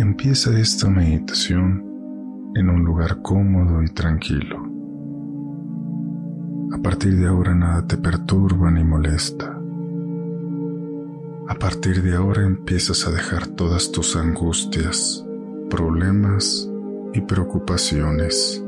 [0.00, 1.84] Empieza esta meditación
[2.54, 4.56] en un lugar cómodo y tranquilo.
[6.72, 9.60] A partir de ahora nada te perturba ni molesta.
[11.48, 15.22] A partir de ahora empiezas a dejar todas tus angustias,
[15.68, 16.66] problemas
[17.12, 18.64] y preocupaciones.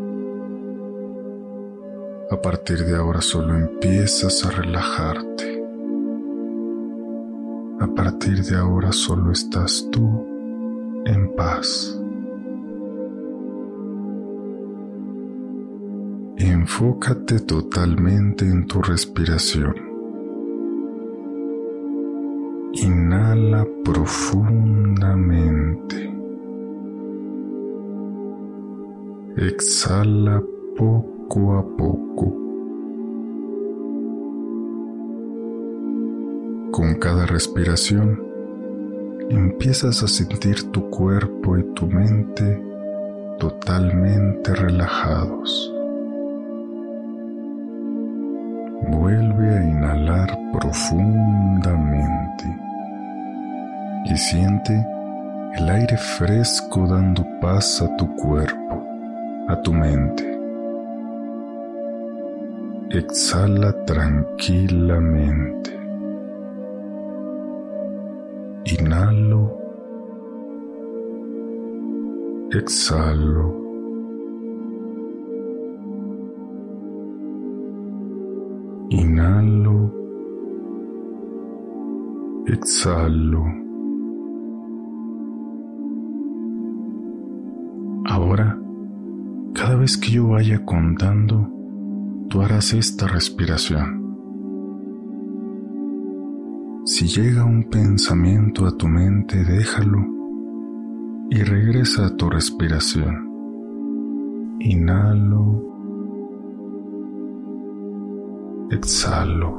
[2.31, 5.65] A partir de ahora solo empiezas a relajarte.
[7.81, 10.32] A partir de ahora solo estás tú
[11.05, 12.01] en paz.
[16.39, 19.75] Enfócate totalmente en tu respiración.
[22.73, 26.11] Inhala profundamente.
[29.37, 30.43] Exhala
[30.77, 32.37] poco a poco.
[36.71, 38.32] Con cada respiración,
[39.31, 42.63] empiezas a sentir tu cuerpo y tu mente
[43.39, 45.73] totalmente relajados.
[48.89, 52.45] Vuelve a inhalar profundamente
[54.07, 54.87] y siente
[55.55, 58.87] el aire fresco dando paz a tu cuerpo,
[59.49, 60.29] a tu mente.
[62.91, 65.62] Exhala tranquilamente.
[68.65, 69.59] Inhalo.
[72.53, 73.63] Exhalo.
[78.91, 79.91] Inhalo.
[82.47, 83.45] Exhalo.
[88.05, 88.61] Ahora,
[89.55, 91.49] cada vez que yo vaya contando,
[92.29, 94.12] tú harás esta respiración.
[96.95, 100.07] Si llega un pensamiento a tu mente, déjalo
[101.31, 103.31] y regresa a tu respiración.
[104.61, 105.73] Inhalo
[108.71, 109.59] exhalo.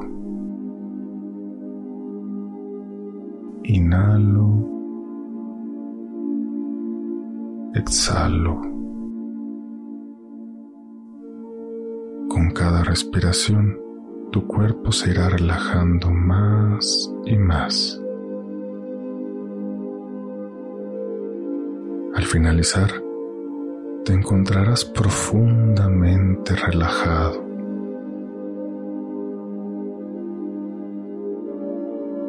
[3.64, 4.48] Inhalo.
[7.74, 8.60] Exhalo.
[12.28, 13.83] Con cada respiración,
[14.34, 18.00] tu cuerpo se irá relajando más y más.
[22.16, 22.90] Al finalizar,
[24.04, 27.44] te encontrarás profundamente relajado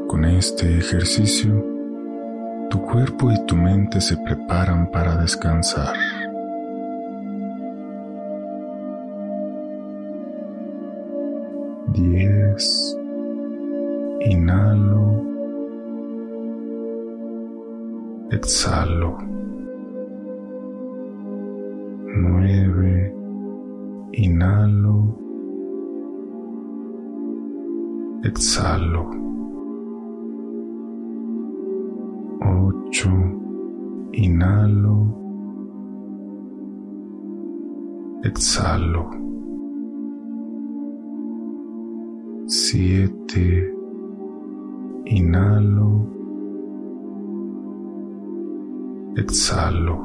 [0.07, 1.65] Con este ejercicio,
[2.69, 5.95] tu cuerpo y tu mente se preparan para descansar.
[11.95, 12.93] Diez.
[14.19, 15.23] Inhalo.
[18.31, 19.17] Exhalo.
[22.17, 23.13] Nueve.
[24.11, 24.97] Inhalo.
[28.25, 29.03] Exhalo.
[32.41, 33.07] 8.
[34.11, 34.97] Inhalo.
[38.21, 39.34] Exhalo.
[42.47, 43.73] 7.
[45.05, 46.07] Inhalo.
[49.17, 50.03] Exhalo.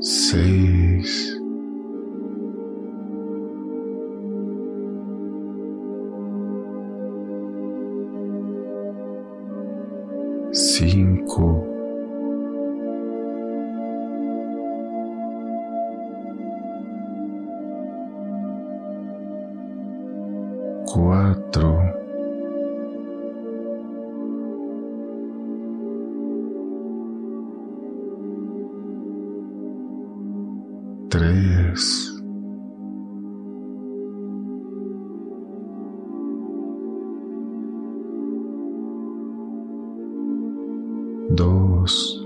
[0.00, 1.40] 6.
[10.52, 11.69] cinco,
[20.92, 21.78] quatro,
[31.08, 32.10] três.
[41.30, 42.19] dos,